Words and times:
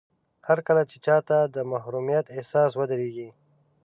هرکله 0.47 0.83
چې 0.89 0.97
چاته 1.05 1.37
د 1.55 1.57
محروميت 1.71 2.25
احساس 2.35 2.71
ودرېږي. 2.79 3.29